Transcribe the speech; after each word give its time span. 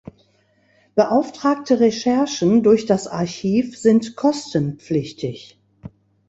Beauftragte 0.95 1.79
Recherchen 1.79 2.63
durch 2.63 2.87
das 2.87 3.05
Archiv 3.05 3.77
sind 3.77 4.15
kostenpflichtig. 4.15 5.59